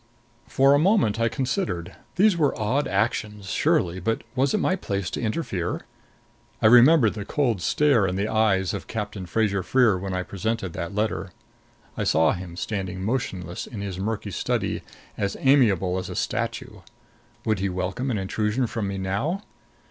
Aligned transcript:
For 0.47 0.73
a 0.73 0.79
moment 0.79 1.19
I 1.19 1.29
considered. 1.29 1.93
These 2.15 2.35
were 2.35 2.59
odd 2.59 2.87
actions, 2.87 3.51
surely; 3.51 3.99
but 3.99 4.23
was 4.35 4.51
it 4.51 4.57
my 4.59 4.75
place 4.75 5.11
to 5.11 5.21
interfere? 5.21 5.81
I 6.59 6.65
remembered 6.65 7.13
the 7.13 7.23
cold 7.23 7.61
stare 7.61 8.07
in 8.07 8.15
the 8.15 8.27
eyes 8.27 8.73
of 8.73 8.87
Captain 8.87 9.27
Fraser 9.27 9.61
Freer 9.61 9.99
when 9.99 10.11
I 10.15 10.23
presented 10.23 10.73
that 10.73 10.95
letter. 10.95 11.33
I 11.95 12.03
saw 12.03 12.31
him 12.31 12.55
standing 12.57 13.03
motionless 13.03 13.67
in 13.67 13.81
his 13.81 13.99
murky 13.99 14.31
study, 14.31 14.81
as 15.19 15.37
amiable 15.39 15.99
as 15.99 16.09
a 16.09 16.15
statue. 16.15 16.81
Would 17.45 17.59
he 17.59 17.69
welcome 17.69 18.09
an 18.09 18.17
intrusion 18.17 18.65
from 18.65 18.87
me 18.87 18.97
now? 18.97 19.43